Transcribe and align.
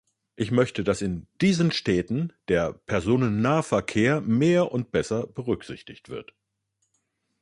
Ich 0.35 0.49
möchte, 0.49 0.83
dass 0.83 1.03
in 1.03 1.27
diesen 1.41 1.71
Städten 1.71 2.33
der 2.47 2.73
Personennahverkehr 2.73 4.19
mehr 4.19 4.71
und 4.71 4.91
besser 4.91 5.27
berücksichtigt 5.27 6.09
wird. 6.09 6.33